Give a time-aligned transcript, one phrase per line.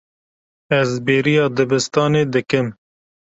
[0.79, 2.67] Ez bêriya dibistanê dikim.